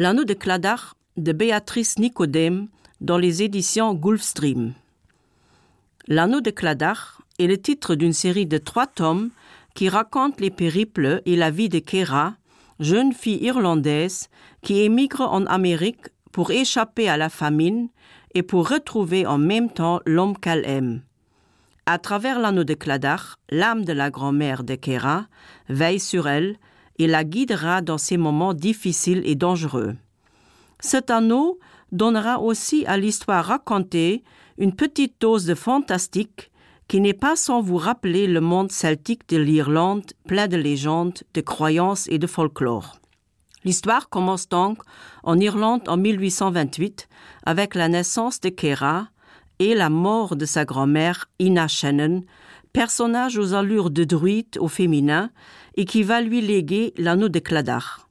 L'anneau 0.00 0.22
de 0.22 0.34
Cladach 0.34 0.94
de 1.16 1.32
Béatrice 1.32 1.98
Nicodème 1.98 2.68
dans 3.00 3.18
les 3.18 3.42
éditions 3.42 3.94
Gulfstream. 3.94 4.74
L'anneau 6.06 6.40
de 6.40 6.52
Cladach 6.52 7.18
est 7.40 7.48
le 7.48 7.58
titre 7.58 7.96
d'une 7.96 8.12
série 8.12 8.46
de 8.46 8.58
trois 8.58 8.86
tomes 8.86 9.30
qui 9.74 9.88
raconte 9.88 10.40
les 10.40 10.52
périples 10.52 11.20
et 11.26 11.34
la 11.34 11.50
vie 11.50 11.68
de 11.68 11.80
Kera, 11.80 12.36
jeune 12.78 13.12
fille 13.12 13.42
irlandaise 13.42 14.28
qui 14.62 14.82
émigre 14.82 15.22
en 15.22 15.44
Amérique 15.46 16.10
pour 16.30 16.52
échapper 16.52 17.08
à 17.08 17.16
la 17.16 17.28
famine 17.28 17.88
et 18.34 18.44
pour 18.44 18.68
retrouver 18.68 19.26
en 19.26 19.38
même 19.38 19.68
temps 19.68 19.98
l'homme 20.06 20.38
qu'elle 20.38 20.64
aime. 20.64 21.02
À 21.86 21.98
travers 21.98 22.38
l'anneau 22.38 22.62
de 22.62 22.74
Cladach, 22.74 23.34
l'âme 23.50 23.84
de 23.84 23.92
la 23.92 24.10
grand-mère 24.10 24.62
de 24.62 24.76
Kera 24.76 25.26
veille 25.68 25.98
sur 25.98 26.28
elle 26.28 26.56
et 26.98 27.06
la 27.06 27.24
guidera 27.24 27.80
dans 27.80 27.98
ces 27.98 28.16
moments 28.16 28.54
difficiles 28.54 29.22
et 29.24 29.34
dangereux. 29.34 29.96
Cet 30.80 31.10
anneau 31.10 31.58
donnera 31.92 32.40
aussi 32.40 32.84
à 32.86 32.96
l'histoire 32.96 33.44
racontée 33.44 34.22
une 34.58 34.74
petite 34.74 35.14
dose 35.20 35.46
de 35.46 35.54
fantastique 35.54 36.50
qui 36.88 37.00
n'est 37.00 37.14
pas 37.14 37.36
sans 37.36 37.60
vous 37.60 37.76
rappeler 37.76 38.26
le 38.26 38.40
monde 38.40 38.72
celtique 38.72 39.28
de 39.28 39.36
l'Irlande 39.36 40.12
plein 40.26 40.48
de 40.48 40.56
légendes, 40.56 41.18
de 41.34 41.40
croyances 41.40 42.08
et 42.08 42.18
de 42.18 42.26
folklore. 42.26 42.98
L'histoire 43.64 44.08
commence 44.08 44.48
donc 44.48 44.78
en 45.22 45.38
Irlande 45.38 45.88
en 45.88 45.96
1828 45.96 47.08
avec 47.44 47.74
la 47.74 47.88
naissance 47.88 48.40
de 48.40 48.48
Kera 48.48 49.08
et 49.58 49.74
la 49.74 49.90
mort 49.90 50.36
de 50.36 50.46
sa 50.46 50.64
grand-mère 50.64 51.28
Ina 51.38 51.68
Shannon, 51.68 52.22
personnage 52.72 53.38
aux 53.38 53.54
allures 53.54 53.90
de 53.90 54.04
druide 54.04 54.58
au 54.58 54.68
féminin 54.68 55.30
et 55.76 55.84
qui 55.84 56.02
va 56.02 56.20
lui 56.20 56.40
léguer 56.40 56.92
l'anneau 56.96 57.28
de 57.28 57.38
Cladar. 57.38 58.08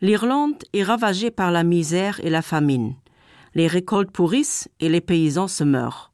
L'Irlande 0.00 0.62
est 0.72 0.82
ravagée 0.82 1.30
par 1.30 1.50
la 1.50 1.64
misère 1.64 2.20
et 2.22 2.30
la 2.30 2.42
famine. 2.42 2.94
Les 3.54 3.66
récoltes 3.66 4.10
pourrissent 4.10 4.68
et 4.80 4.88
les 4.88 5.00
paysans 5.00 5.48
se 5.48 5.64
meurent. 5.64 6.12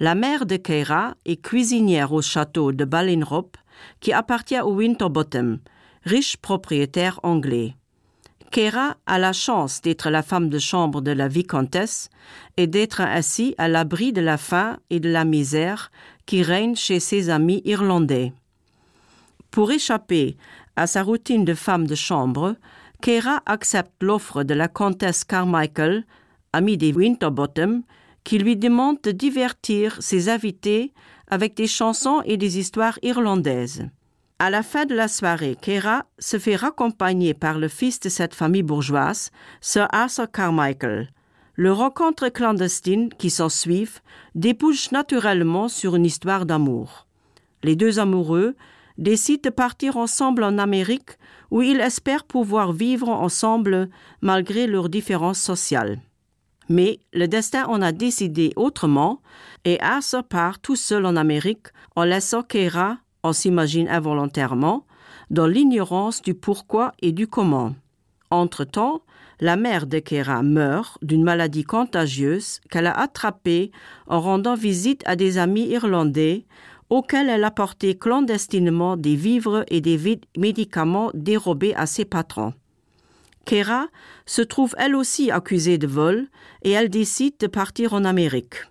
La 0.00 0.14
mère 0.14 0.46
de 0.46 0.56
Keira 0.56 1.14
est 1.26 1.42
cuisinière 1.42 2.12
au 2.12 2.22
château 2.22 2.72
de 2.72 2.84
Ballinrop 2.84 3.56
qui 4.00 4.12
appartient 4.12 4.60
au 4.60 4.74
Winterbottom, 4.74 5.58
riche 6.04 6.36
propriétaire 6.36 7.20
anglais. 7.22 7.74
Kera 8.50 8.96
a 9.06 9.18
la 9.18 9.32
chance 9.32 9.82
d'être 9.82 10.10
la 10.10 10.22
femme 10.22 10.48
de 10.48 10.58
chambre 10.58 11.00
de 11.02 11.10
la 11.10 11.28
vicomtesse 11.28 12.08
et 12.56 12.66
d'être 12.66 13.00
ainsi 13.00 13.54
à 13.58 13.68
l'abri 13.68 14.12
de 14.12 14.22
la 14.22 14.38
faim 14.38 14.78
et 14.90 15.00
de 15.00 15.10
la 15.10 15.24
misère 15.24 15.90
qui 16.24 16.42
règne 16.42 16.74
chez 16.74 17.00
ses 17.00 17.28
amis 17.28 17.62
irlandais. 17.64 18.32
Pour 19.50 19.70
échapper 19.70 20.36
à 20.76 20.86
sa 20.86 21.02
routine 21.02 21.44
de 21.44 21.54
femme 21.54 21.86
de 21.86 21.94
chambre, 21.94 22.56
Kera 23.02 23.42
accepte 23.46 24.02
l'offre 24.02 24.42
de 24.44 24.54
la 24.54 24.68
comtesse 24.68 25.24
Carmichael, 25.24 26.04
amie 26.52 26.76
des 26.76 26.92
Winterbottom, 26.92 27.82
qui 28.24 28.38
lui 28.38 28.56
demande 28.56 28.98
de 29.02 29.10
divertir 29.10 29.96
ses 30.00 30.28
invités 30.28 30.92
avec 31.28 31.54
des 31.54 31.66
chansons 31.66 32.22
et 32.24 32.36
des 32.36 32.58
histoires 32.58 32.98
irlandaises. 33.02 33.88
À 34.40 34.50
la 34.50 34.62
fin 34.62 34.86
de 34.86 34.94
la 34.94 35.08
soirée, 35.08 35.56
Kera 35.60 36.04
se 36.20 36.38
fait 36.38 36.54
raccompagner 36.54 37.34
par 37.34 37.58
le 37.58 37.66
fils 37.66 37.98
de 37.98 38.08
cette 38.08 38.36
famille 38.36 38.62
bourgeoise, 38.62 39.32
Sir 39.60 39.88
Arthur 39.90 40.30
Carmichael. 40.30 41.10
Le 41.56 41.72
rencontre 41.72 42.28
clandestine 42.28 43.08
qui 43.18 43.30
s'ensuivent 43.30 43.98
débouche 44.36 44.92
naturellement 44.92 45.66
sur 45.66 45.96
une 45.96 46.06
histoire 46.06 46.46
d'amour. 46.46 47.08
Les 47.64 47.74
deux 47.74 47.98
amoureux 47.98 48.54
décident 48.96 49.42
de 49.42 49.50
partir 49.50 49.96
ensemble 49.96 50.44
en 50.44 50.58
Amérique 50.58 51.18
où 51.50 51.60
ils 51.60 51.80
espèrent 51.80 52.22
pouvoir 52.22 52.72
vivre 52.72 53.08
ensemble 53.08 53.90
malgré 54.20 54.68
leurs 54.68 54.88
différences 54.88 55.40
sociales. 55.40 55.98
Mais 56.68 57.00
le 57.12 57.26
destin 57.26 57.66
en 57.66 57.82
a 57.82 57.90
décidé 57.90 58.52
autrement 58.54 59.20
et 59.64 59.80
Arthur 59.80 60.22
part 60.22 60.60
tout 60.60 60.76
seul 60.76 61.06
en 61.06 61.16
Amérique 61.16 61.66
en 61.96 62.04
laissant 62.04 62.44
Kera 62.44 62.98
on 63.22 63.32
s'imagine 63.32 63.88
involontairement, 63.88 64.84
dans 65.30 65.46
l'ignorance 65.46 66.22
du 66.22 66.34
pourquoi 66.34 66.92
et 67.00 67.12
du 67.12 67.26
comment. 67.26 67.74
Entre-temps, 68.30 69.02
la 69.40 69.56
mère 69.56 69.86
de 69.86 69.98
Kera 70.00 70.42
meurt 70.42 70.98
d'une 71.02 71.22
maladie 71.22 71.64
contagieuse 71.64 72.60
qu'elle 72.70 72.86
a 72.86 72.98
attrapée 72.98 73.70
en 74.06 74.20
rendant 74.20 74.54
visite 74.54 75.02
à 75.06 75.16
des 75.16 75.38
amis 75.38 75.68
irlandais 75.68 76.44
auxquels 76.90 77.28
elle 77.28 77.44
apportait 77.44 77.94
clandestinement 77.94 78.96
des 78.96 79.14
vivres 79.14 79.64
et 79.68 79.80
des 79.80 80.20
médicaments 80.36 81.10
dérobés 81.14 81.74
à 81.74 81.86
ses 81.86 82.04
patrons. 82.04 82.54
Kera 83.44 83.86
se 84.26 84.42
trouve 84.42 84.74
elle 84.78 84.94
aussi 84.94 85.30
accusée 85.30 85.78
de 85.78 85.86
vol 85.86 86.28
et 86.62 86.72
elle 86.72 86.90
décide 86.90 87.34
de 87.38 87.46
partir 87.46 87.94
en 87.94 88.04
Amérique. 88.04 88.64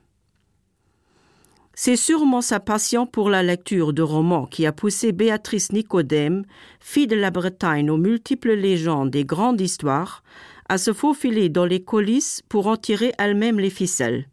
C'est 1.79 1.95
sûrement 1.95 2.41
sa 2.41 2.59
passion 2.59 3.05
pour 3.05 3.29
la 3.29 3.43
lecture 3.43 3.93
de 3.93 4.01
romans 4.01 4.47
qui 4.47 4.65
a 4.65 4.71
poussé 4.71 5.11
Béatrice 5.11 5.71
Nicodème, 5.71 6.43
fille 6.79 7.05
de 7.05 7.15
la 7.15 7.29
Bretagne 7.29 7.91
aux 7.91 7.97
multiples 7.97 8.53
légendes 8.53 9.15
et 9.15 9.23
grandes 9.23 9.61
histoires, 9.61 10.23
à 10.69 10.79
se 10.79 10.91
faufiler 10.91 11.49
dans 11.49 11.65
les 11.65 11.83
coulisses 11.83 12.41
pour 12.49 12.65
en 12.65 12.77
tirer 12.77 13.13
elle-même 13.19 13.59
les 13.59 13.69
ficelles. 13.69 14.27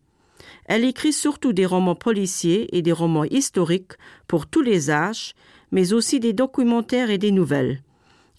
Elle 0.64 0.84
écrit 0.84 1.12
surtout 1.12 1.52
des 1.52 1.66
romans 1.66 1.94
policiers 1.94 2.74
et 2.74 2.80
des 2.80 2.92
romans 2.92 3.24
historiques 3.24 3.92
pour 4.26 4.46
tous 4.46 4.62
les 4.62 4.90
âges, 4.90 5.34
mais 5.70 5.92
aussi 5.92 6.20
des 6.20 6.32
documentaires 6.32 7.10
et 7.10 7.18
des 7.18 7.30
nouvelles. 7.30 7.82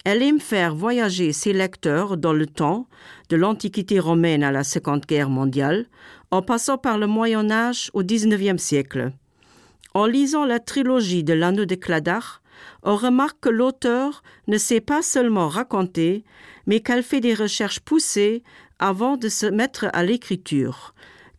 Elle 0.05 0.21
aime 0.21 0.39
faire 0.39 0.75
voyager 0.75 1.33
ses 1.33 1.51
lecteurs 1.51 2.16
dans 2.16 2.31
le 2.31 2.45
temps, 2.45 2.88
de 3.29 3.35
l'Antiquité 3.35 3.99
romaine 3.99 4.43
à 4.43 4.51
la 4.51 4.63
Seconde 4.63 5.03
Guerre 5.07 5.31
mondiale, 5.31 5.88
en 6.29 6.43
passant 6.43 6.77
par 6.77 6.99
le 6.99 7.07
Moyen 7.07 7.49
Âge 7.49 7.89
au 7.95 8.03
XIXe 8.03 8.61
siècle. 8.61 9.13
En 9.95 10.05
lisant 10.05 10.45
la 10.45 10.59
trilogie 10.59 11.23
de 11.23 11.33
l'anneau 11.33 11.65
de 11.65 11.73
Cladach, 11.73 12.39
on 12.83 12.95
remarque 12.95 13.39
que 13.41 13.49
l'auteur 13.49 14.21
ne 14.47 14.59
sait 14.59 14.79
pas 14.79 15.01
seulement 15.01 15.47
raconter, 15.47 16.23
mais 16.67 16.81
qu'elle 16.81 17.03
fait 17.03 17.19
des 17.19 17.33
recherches 17.33 17.79
poussées 17.79 18.44
avant 18.77 19.17
de 19.17 19.27
se 19.27 19.47
mettre 19.47 19.88
à 19.91 20.03
l'écriture, 20.03 20.94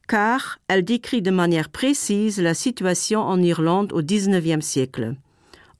car 0.08 0.58
elle 0.66 0.84
décrit 0.84 1.22
de 1.22 1.30
manière 1.30 1.68
précise 1.68 2.40
la 2.40 2.54
situation 2.54 3.20
en 3.20 3.40
Irlande 3.40 3.92
au 3.92 4.02
XIXe 4.02 4.64
siècle. 4.64 5.14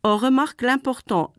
On 0.04 0.16
remarque 0.16 0.62
l'important 0.62 1.32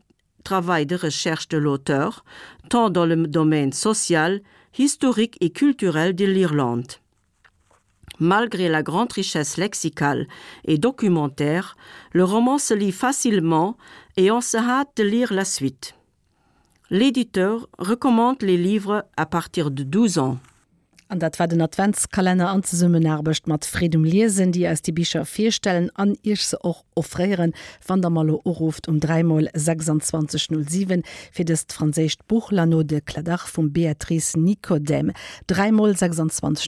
travail 0.48 0.86
de 0.86 0.96
recherche 0.96 1.46
de 1.48 1.58
l'auteur, 1.58 2.24
tant 2.70 2.88
dans 2.88 3.04
le 3.04 3.16
domaine 3.26 3.74
social, 3.74 4.40
historique 4.78 5.36
et 5.42 5.50
culturel 5.50 6.14
de 6.14 6.24
l'Irlande. 6.24 6.90
Malgré 8.18 8.70
la 8.70 8.82
grande 8.82 9.12
richesse 9.12 9.58
lexicale 9.58 10.26
et 10.64 10.78
documentaire, 10.78 11.76
le 12.12 12.24
roman 12.24 12.56
se 12.56 12.72
lit 12.72 12.92
facilement 12.92 13.76
et 14.16 14.30
on 14.30 14.40
se 14.40 14.56
hâte 14.56 14.96
de 14.96 15.02
lire 15.02 15.34
la 15.34 15.44
suite. 15.44 15.94
L'éditeur 16.88 17.68
recommande 17.78 18.40
les 18.40 18.56
livres 18.56 19.04
à 19.18 19.26
partir 19.26 19.70
de 19.70 19.82
12 19.82 20.18
ans. 20.18 20.38
An 21.10 21.20
dat 21.20 21.38
war 21.38 21.48
den 21.48 21.62
Adventskalender 21.62 22.50
anzusummen 22.50 23.06
erbecht 23.06 23.46
mat 23.46 23.64
Fredum 23.64 24.04
Liesinn, 24.04 24.52
die 24.52 24.66
als 24.66 24.82
die 24.82 24.92
Bicher 24.92 25.24
vierstellen 25.24 25.88
an 25.94 26.18
ich 26.20 26.44
se 26.44 26.58
och 26.62 26.84
offréieren, 26.94 27.54
van 27.86 28.02
der 28.02 28.10
Malo 28.10 28.42
Urruft 28.44 28.88
um 28.88 28.98
3mal 28.98 29.48
2607 29.54 31.02
fir 31.32 31.46
des 31.46 31.64
Fraésicht 31.66 32.28
Buchlano 32.28 32.82
de 32.82 33.00
Kladach 33.00 33.46
vum 33.48 33.72
Beatrice 33.72 34.38
Nicodem 34.38 35.12
3mal 35.48 35.96
26 35.96 36.56